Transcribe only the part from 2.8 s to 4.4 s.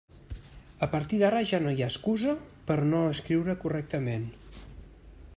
a no escriure correctament.